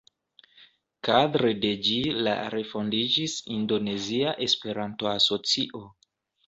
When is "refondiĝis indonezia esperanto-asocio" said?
2.55-5.89